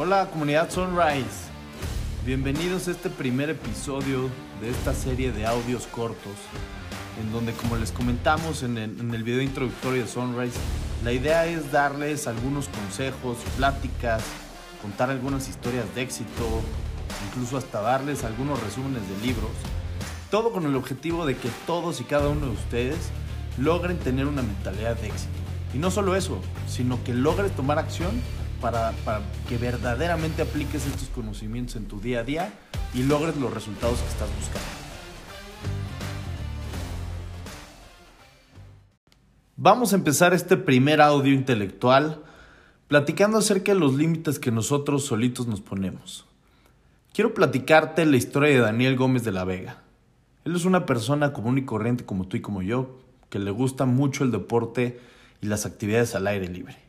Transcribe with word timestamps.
Hola 0.00 0.30
comunidad 0.30 0.70
Sunrise, 0.70 1.50
bienvenidos 2.24 2.86
a 2.86 2.92
este 2.92 3.10
primer 3.10 3.50
episodio 3.50 4.30
de 4.60 4.70
esta 4.70 4.94
serie 4.94 5.32
de 5.32 5.44
audios 5.44 5.88
cortos, 5.88 6.36
en 7.20 7.32
donde 7.32 7.52
como 7.52 7.74
les 7.74 7.90
comentamos 7.90 8.62
en 8.62 8.78
el, 8.78 9.24
video 9.24 9.42
introductorio 9.42 10.02
de 10.02 10.08
Sunrise, 10.08 10.56
la 11.02 11.10
idea 11.10 11.46
es 11.46 11.72
darles 11.72 12.28
algunos 12.28 12.68
consejos, 12.68 13.38
pláticas, 13.56 14.22
contar 14.82 15.10
algunas 15.10 15.48
historias 15.48 15.92
de 15.96 16.02
éxito, 16.02 16.46
incluso 17.26 17.56
hasta 17.56 17.80
darles 17.80 18.22
algunos 18.22 18.62
resúmenes 18.62 19.02
de 19.08 19.26
libros, 19.26 19.50
todo 20.30 20.52
con 20.52 20.64
el 20.64 20.76
objetivo 20.76 21.26
de 21.26 21.36
que 21.36 21.48
todos 21.66 22.00
y 22.00 22.04
cada 22.04 22.28
uno 22.28 22.46
de 22.46 22.52
ustedes 22.52 23.10
logren 23.56 23.98
tener 23.98 24.26
una 24.26 24.42
mentalidad 24.42 24.94
de 24.94 25.08
éxito. 25.08 25.32
Y 25.74 25.78
no 25.78 25.90
solo 25.90 26.14
eso, 26.14 26.40
sino 26.68 27.02
que 27.02 27.14
logres 27.14 27.50
tomar 27.56 27.80
acción 27.80 28.12
para, 28.60 28.92
que 29.48 29.56
verdaderamente 29.56 30.42
apliques 30.42 30.86
estos 30.86 31.08
conocimientos 31.08 31.76
en 31.76 31.86
tu 31.86 32.00
día 32.00 32.20
a 32.20 32.24
día 32.24 32.52
y 32.94 33.02
logres 33.02 33.36
los 33.36 33.52
resultados 33.52 33.98
que 33.98 34.08
estás 34.08 34.28
buscando. 34.36 34.68
Vamos 39.56 39.92
a 39.92 39.96
empezar 39.96 40.34
este 40.34 40.56
primer 40.56 41.00
audio 41.00 41.34
intelectual 41.34 42.22
platicando 42.86 43.38
acerca 43.38 43.74
de 43.74 43.80
los 43.80 43.94
límites 43.94 44.38
que 44.38 44.50
nosotros 44.50 45.04
solitos 45.04 45.46
nos 45.46 45.60
ponemos. 45.60 46.26
Quiero 47.12 47.34
platicarte 47.34 48.06
la 48.06 48.16
historia 48.16 48.50
de 48.50 48.58
Daniel 48.60 48.96
Gómez 48.96 49.24
de 49.24 49.32
la 49.32 49.44
Vega. 49.44 49.82
Él 50.44 50.54
es 50.54 50.64
una 50.64 50.86
persona 50.86 51.32
común 51.32 51.58
y 51.58 51.64
corriente 51.64 52.04
como 52.04 52.28
tú 52.28 52.36
y 52.36 52.40
como 52.40 52.62
yo, 52.62 53.00
que 53.28 53.38
le 53.38 53.50
gusta 53.50 53.84
mucho 53.84 54.24
el 54.24 54.30
deporte 54.30 55.00
y 55.42 55.46
las 55.46 55.66
actividades 55.66 56.14
al 56.14 56.28
aire 56.28 56.48
libre. 56.48 56.87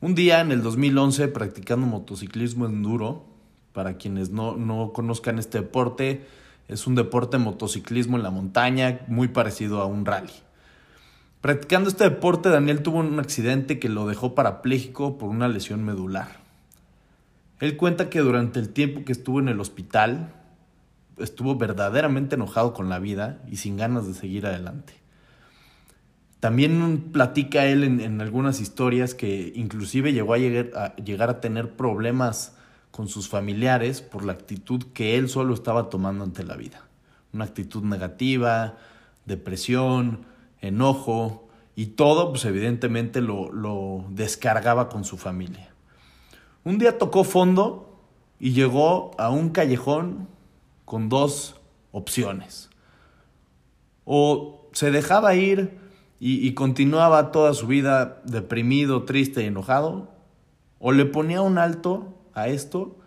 Un 0.00 0.14
día 0.14 0.40
en 0.40 0.52
el 0.52 0.62
2011, 0.62 1.26
practicando 1.26 1.84
motociclismo 1.84 2.66
enduro, 2.66 3.26
para 3.72 3.96
quienes 3.96 4.30
no, 4.30 4.56
no 4.56 4.92
conozcan 4.92 5.40
este 5.40 5.58
deporte, 5.58 6.24
es 6.68 6.86
un 6.86 6.94
deporte 6.94 7.36
de 7.36 7.42
motociclismo 7.42 8.16
en 8.16 8.22
la 8.22 8.30
montaña, 8.30 9.00
muy 9.08 9.26
parecido 9.26 9.82
a 9.82 9.86
un 9.86 10.06
rally. 10.06 10.32
Practicando 11.40 11.88
este 11.88 12.04
deporte, 12.04 12.48
Daniel 12.48 12.82
tuvo 12.82 12.98
un 12.98 13.18
accidente 13.18 13.80
que 13.80 13.88
lo 13.88 14.06
dejó 14.06 14.36
parapléjico 14.36 15.18
por 15.18 15.30
una 15.30 15.48
lesión 15.48 15.84
medular. 15.84 16.28
Él 17.58 17.76
cuenta 17.76 18.08
que 18.08 18.20
durante 18.20 18.60
el 18.60 18.68
tiempo 18.68 19.04
que 19.04 19.10
estuvo 19.10 19.40
en 19.40 19.48
el 19.48 19.58
hospital, 19.58 20.32
estuvo 21.16 21.56
verdaderamente 21.56 22.36
enojado 22.36 22.72
con 22.72 22.88
la 22.88 23.00
vida 23.00 23.42
y 23.50 23.56
sin 23.56 23.76
ganas 23.76 24.06
de 24.06 24.14
seguir 24.14 24.46
adelante. 24.46 24.94
También 26.40 27.10
platica 27.12 27.66
él 27.66 27.82
en, 27.82 28.00
en, 28.00 28.20
algunas 28.20 28.60
historias 28.60 29.14
que 29.14 29.52
inclusive 29.56 30.12
llegó 30.12 30.34
a 30.34 30.38
llegar, 30.38 31.30
a 31.30 31.40
tener 31.40 31.74
problemas 31.74 32.54
con 32.92 33.08
sus 33.08 33.28
familiares 33.28 34.02
por 34.02 34.24
la 34.24 34.32
actitud 34.32 34.84
que 34.94 35.16
él 35.16 35.28
solo 35.28 35.52
estaba 35.52 35.90
tomando 35.90 36.22
ante 36.22 36.44
la 36.44 36.56
vida. 36.56 36.84
Una 37.32 37.44
actitud 37.44 37.82
negativa, 37.82 38.76
depresión, 39.26 40.26
enojo 40.60 41.48
y 41.74 41.86
todo 41.86 42.30
pues 42.30 42.44
evidentemente 42.44 43.20
lo, 43.20 43.50
lo 43.52 44.04
descargaba 44.10 44.88
con 44.88 45.04
su 45.04 45.18
familia. 45.18 45.70
Un 46.62 46.78
día 46.78 46.98
tocó 46.98 47.24
fondo 47.24 48.00
y 48.38 48.52
llegó 48.52 49.10
a 49.18 49.30
un 49.30 49.50
callejón 49.50 50.28
con 50.84 51.08
dos 51.08 51.56
opciones. 51.90 52.70
O 54.04 54.68
se 54.72 54.92
dejaba 54.92 55.34
ir 55.34 55.87
y, 56.20 56.52
continuaba 56.54 57.30
toda 57.30 57.54
su 57.54 57.68
vida 57.68 58.20
deprimido, 58.24 59.04
triste 59.04 59.42
y 59.42 59.46
enojado, 59.46 60.10
o 60.80 60.90
le 60.90 61.04
ponía 61.04 61.42
un 61.42 61.58
alto 61.58 62.18
a 62.34 62.48
esto 62.48 62.98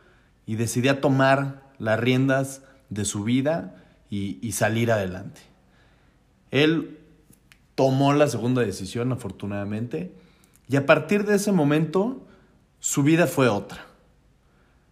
y 0.46 0.56
decidía 0.56 1.02
tomar 1.02 1.70
las 1.78 2.00
riendas 2.00 2.64
de 2.90 3.04
su 3.04 3.24
vida 3.24 3.84
y, 4.10 4.40
y 4.42 4.54
salir 4.54 4.92
adelante. 4.92 5.42
Él 6.52 7.00
tomó 7.76 8.14
la 8.14 8.28
segunda 8.28 8.62
decisión, 8.62 9.12
afortunadamente, 9.12 10.16
y 10.70 10.78
a 10.78 10.86
partir 10.86 11.26
de 11.26 11.36
ese 11.36 11.52
momento 11.52 12.26
su 12.80 13.04
vida 13.04 13.28
fue 13.28 13.50
otra. 13.50 13.86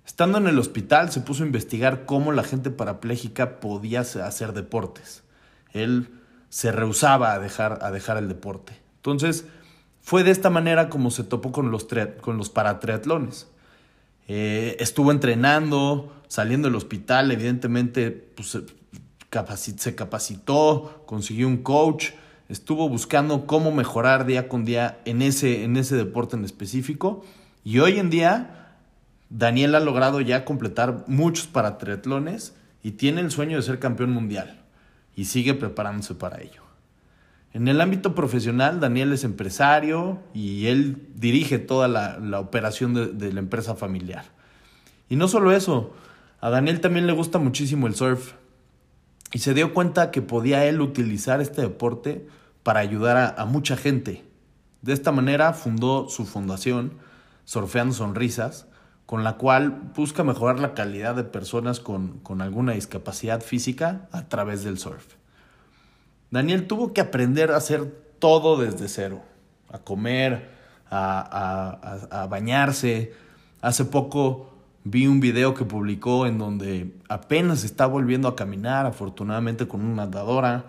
Estando 0.05 0.39
en 0.39 0.47
el 0.47 0.59
hospital 0.59 1.11
se 1.11 1.21
puso 1.21 1.43
a 1.43 1.45
investigar 1.45 2.05
cómo 2.05 2.33
la 2.33 2.43
gente 2.43 2.69
parapléjica 2.69 3.59
podía 3.59 4.01
hacer 4.01 4.53
deportes. 4.53 5.23
Él 5.71 6.09
se 6.49 6.71
rehusaba 6.71 7.33
a 7.33 7.39
dejar, 7.39 7.79
a 7.81 7.91
dejar 7.91 8.17
el 8.17 8.27
deporte. 8.27 8.73
Entonces, 8.97 9.45
fue 10.01 10.23
de 10.23 10.31
esta 10.31 10.49
manera 10.49 10.89
como 10.89 11.11
se 11.11 11.23
topó 11.23 11.51
con 11.51 11.71
los, 11.71 11.87
con 12.21 12.37
los 12.37 12.49
paratriatlones. 12.49 13.47
Eh, 14.27 14.75
estuvo 14.79 15.11
entrenando, 15.11 16.13
saliendo 16.27 16.67
del 16.67 16.75
hospital, 16.75 17.31
evidentemente 17.31 18.11
pues, 18.11 18.57
se 19.77 19.95
capacitó, 19.95 21.03
consiguió 21.05 21.47
un 21.47 21.57
coach, 21.57 22.11
estuvo 22.49 22.89
buscando 22.89 23.45
cómo 23.45 23.71
mejorar 23.71 24.25
día 24.25 24.47
con 24.47 24.65
día 24.65 24.99
en 25.05 25.21
ese, 25.21 25.63
en 25.63 25.77
ese 25.77 25.95
deporte 25.95 26.35
en 26.35 26.45
específico. 26.45 27.23
Y 27.63 27.79
hoy 27.79 27.99
en 27.99 28.09
día, 28.09 28.75
Daniel 29.29 29.75
ha 29.75 29.79
logrado 29.79 30.21
ya 30.21 30.45
completar 30.45 31.03
muchos 31.07 31.45
paratriatlones 31.45 32.55
y 32.81 32.91
tiene 32.91 33.21
el 33.21 33.29
sueño 33.29 33.57
de 33.57 33.63
ser 33.63 33.77
campeón 33.77 34.11
mundial 34.11 34.59
y 35.19 35.25
sigue 35.25 35.53
preparándose 35.53 36.15
para 36.15 36.39
ello. 36.39 36.61
En 37.51 37.67
el 37.67 37.81
ámbito 37.81 38.15
profesional, 38.15 38.79
Daniel 38.79 39.11
es 39.11 39.25
empresario 39.25 40.19
y 40.33 40.67
él 40.67 41.09
dirige 41.13 41.59
toda 41.59 41.89
la, 41.89 42.39
operación 42.39 43.17
de, 43.17 43.33
la 43.33 43.39
empresa 43.41 43.75
familiar. 43.75 44.23
Y 45.09 45.17
no 45.17 45.27
solo 45.27 45.51
eso, 45.51 45.93
a 46.39 46.49
Daniel 46.49 46.79
también 46.79 47.05
le 47.05 47.11
gusta 47.11 47.37
muchísimo 47.37 47.85
el 47.87 47.95
surf 47.95 48.31
y 49.33 49.39
se 49.39 49.53
dio 49.53 49.73
cuenta 49.73 50.09
que 50.09 50.21
podía 50.21 50.63
él 50.63 50.79
utilizar 50.79 51.41
este 51.41 51.63
deporte 51.63 52.25
para 52.63 52.79
ayudar 52.79 53.17
a, 53.17 53.41
a 53.41 53.43
mucha 53.43 53.75
gente. 53.75 54.23
De 54.81 54.93
esta 54.93 55.11
manera 55.11 55.51
fundó 55.51 56.07
su 56.07 56.25
fundación, 56.25 56.93
Surfeando 57.43 57.93
Sonrisas, 57.93 58.67
con 59.09 59.23
la 59.23 59.37
cual 59.37 59.71
busca 59.95 60.23
mejorar 60.23 60.59
la 60.59 60.75
calidad 60.75 61.15
de 61.15 61.23
personas 61.23 61.79
con, 61.79 62.19
con, 62.19 62.43
alguna 62.43 62.73
discapacidad 62.73 63.41
física 63.41 64.07
a 64.11 64.29
través 64.29 64.63
del 64.63 64.77
surf. 64.77 65.15
Daniel 66.29 66.67
tuvo 66.67 66.93
que 66.93 67.01
aprender 67.01 67.49
a 67.49 67.57
hacer 67.57 67.85
todo 68.19 68.61
desde 68.61 68.87
cero, 68.87 69.23
a 69.71 69.79
comer, 69.79 70.51
a, 70.91 71.97
a, 72.11 72.27
bañarse. 72.27 73.11
Hace 73.61 73.85
poco 73.85 74.53
vi 74.83 75.07
un 75.07 75.19
video 75.19 75.55
que 75.55 75.65
publicó 75.65 76.27
en 76.27 76.37
donde 76.37 76.93
apenas 77.09 77.63
está 77.63 77.87
volviendo 77.87 78.27
a 78.27 78.35
caminar, 78.35 78.85
afortunadamente 78.85 79.67
con 79.67 79.81
una 79.81 80.05
nadadora. 80.05 80.65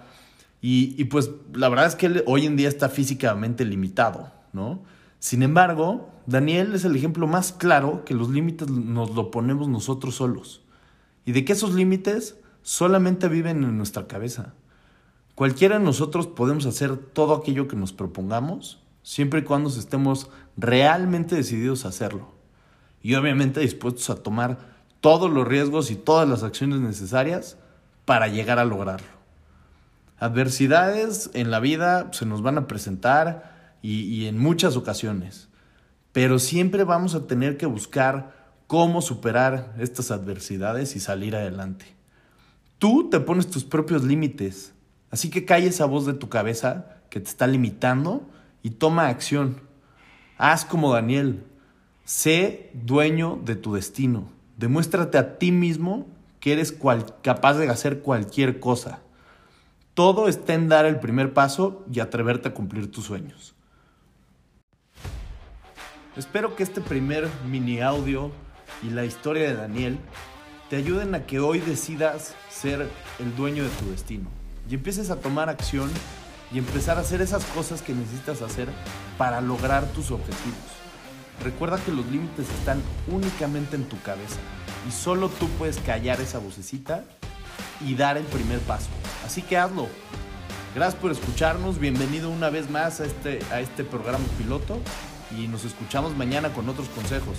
Y, 0.63 0.95
y 0.97 1.05
pues 1.05 1.31
la 1.53 1.69
verdad 1.69 1.89
es 1.89 1.95
que 1.95 2.07
él 2.07 2.25
hoy 2.27 2.47
en 2.47 2.57
día 2.57 2.71
está 2.71 2.89
físicamente 2.89 3.67
limitado, 3.67 4.33
¿no? 4.55 4.81
Sin 5.21 5.43
embargo, 5.43 6.09
Daniel 6.27 6.75
es 6.75 6.85
el 6.85 6.97
ejemplo 6.97 7.27
más 7.27 7.53
claro 7.53 8.05
que 8.05 8.15
los 8.15 8.31
límites 8.31 8.69
nos 8.71 9.15
lo 9.15 9.31
ponemos 9.31 9.69
nosotros 9.69 10.17
solos 10.17 10.63
y 11.27 11.33
de 11.33 11.45
que 11.45 11.53
esos 11.53 11.75
límites 11.75 12.37
solamente 12.63 13.29
viven 13.29 13.63
en 13.63 13.77
nuestra 13.77 14.07
cabeza. 14.07 14.55
Cualquiera 15.35 15.79
de 15.79 15.85
nosotros 15.85 16.27
podemos 16.27 16.65
hacer 16.65 16.97
todo 16.97 17.35
aquello 17.35 17.69
que 17.69 17.77
nos 17.77 17.93
propongamos 17.93 18.83
siempre 19.03 19.41
y 19.41 19.45
cuando 19.45 19.69
estemos 19.69 20.31
realmente 20.57 21.37
decididos 21.37 21.85
a 21.85 21.89
hacerlo 21.89 22.33
y 23.03 23.15
obviamente 23.15 23.61
dispuestos 23.61 24.09
a 24.09 24.23
tomar 24.23 24.59
todos 25.01 25.31
los 25.31 25.47
riesgos 25.47 25.91
y 25.91 25.97
todas 25.97 26.29
las 26.29 26.43
acciones 26.43 26.81
necesarias 26.81 27.59
para 28.07 28.29
llegar 28.29 28.59
a 28.59 28.65
lograrlo. 28.65 29.07
Adversidades 30.19 31.31
en 31.35 31.51
la 31.51 31.61
vida 31.61 32.11
se 32.13 32.27
nos 32.27 32.43
van 32.43 32.57
a 32.57 32.67
presentar 32.67 33.60
y, 33.83 34.27
en 34.27 34.39
muchas 34.39 34.77
ocasiones. 34.77 35.49
Pero 36.13 36.39
siempre 36.39 36.85
vamos 36.85 37.15
a 37.15 37.27
tener 37.27 37.57
que 37.57 37.67
buscar 37.67 38.55
cómo 38.67 39.03
superar 39.03 39.75
estas 39.79 40.11
adversidades 40.11 40.97
y 40.97 41.01
salir 41.01 41.37
adelante. 41.37 41.87
Tú 42.79 43.11
te 43.11 43.21
pones 43.21 43.49
tus 43.49 43.65
propios 43.65 44.05
límites, 44.05 44.73
así 45.11 45.31
que 45.31 45.45
calla 45.45 45.69
esa 45.69 45.85
voz 45.85 46.07
de 46.07 46.15
tu 46.15 46.29
cabeza 46.29 46.97
que 47.11 47.21
te 47.21 47.29
está 47.29 47.47
limitando 47.47 48.29
y 48.63 48.71
toma 48.71 49.09
acción. 49.09 49.61
Haz 50.39 50.65
como 50.65 50.93
Daniel, 50.93 51.45
sé 52.05 52.71
dueño 52.73 53.39
de 53.45 53.57
tu 53.57 53.75
destino, 53.75 54.31
demuéstrate 54.57 55.19
a 55.19 55.39
ti 55.39 55.53
mismo 55.53 56.07
que 56.41 56.53
eres 56.53 56.73
cual, 56.73 57.15
capaz 57.23 57.55
de 57.55 57.69
hacer 57.69 58.01
cualquier 58.01 58.61
cosa. 58.61 59.01
Todo 59.95 60.29
está 60.29 60.55
en 60.55 60.69
dar 60.69 60.87
el 60.87 60.99
primer 60.99 61.35
paso 61.35 61.85
y 61.93 62.01
atreverte 62.01 62.49
a 62.49 62.55
cumplir 62.55 62.91
tus 62.91 63.05
sueños. 63.05 63.55
Espero 66.17 66.57
que 66.57 66.65
este 66.65 66.81
primer 66.81 67.29
mini 67.47 67.81
audio 67.81 68.33
y 68.83 68.91
la 68.91 69.05
historia 69.05 69.45
de 69.45 69.55
Daniel 69.55 69.97
te 70.69 70.75
ayuden 70.75 71.15
a 71.15 71.25
que 71.25 71.39
hoy 71.39 71.61
decidas 71.61 72.35
ser 72.51 72.89
el 73.21 73.37
dueño 73.37 73.63
de 73.63 73.71
tu 73.71 73.91
destino 73.93 74.29
y 74.69 74.75
empieces 74.75 75.11
a 75.11 75.21
tomar 75.21 75.49
acción 75.49 75.89
y 76.53 76.59
empezar 76.59 76.99
a 76.99 77.03
hacer 77.03 77.23
esas 77.23 77.45
cosas 77.47 77.81
que 77.81 77.95
necesitas 77.95 78.43
hacer 78.43 78.69
para 79.19 79.41
lograr 79.41 79.87
tus 79.93 80.11
objetivos. 80.11 80.59
Recuerda 81.45 81.79
que 81.79 81.93
los 81.93 82.05
límites 82.07 82.51
están 82.59 82.83
únicamente 83.07 83.77
en 83.77 83.85
tu 83.85 84.01
cabeza 84.03 84.41
y 84.89 84.91
solo 84.91 85.29
tú 85.29 85.49
puedes 85.59 85.79
callar 85.79 86.21
esa 86.21 86.41
vocecita 86.41 87.05
y 87.81 87.95
dar 87.95 88.17
el 88.17 88.25
primer 88.25 88.59
paso. 88.61 88.89
Así 89.25 89.43
que 89.43 89.57
hazlo. 89.57 89.87
Gracias 90.75 91.01
por 91.01 91.13
escucharnos, 91.13 91.79
bienvenido 91.79 92.31
una 92.31 92.51
vez 92.51 92.69
más 92.69 93.01
a 93.01 93.05
este, 93.05 93.39
a 93.53 93.61
este 93.61 93.85
programa 93.85 94.25
piloto 94.39 94.81
y 95.37 95.49
nos 95.49 95.65
escuchamos 95.65 96.17
mañana 96.17 96.53
con 96.53 96.69
otros 96.69 96.89
consejos. 96.89 97.37